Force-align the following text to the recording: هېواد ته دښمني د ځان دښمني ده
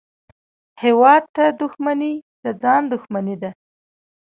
هېواد 0.83 1.23
ته 1.35 1.43
دښمني 1.61 2.13
د 2.43 2.45
ځان 2.61 2.83
دښمني 2.91 3.35
ده 3.41 3.51